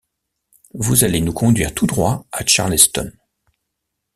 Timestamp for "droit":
1.85-2.25